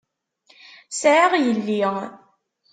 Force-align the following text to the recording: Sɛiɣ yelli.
Sɛiɣ 0.99 1.31
yelli. 1.43 1.81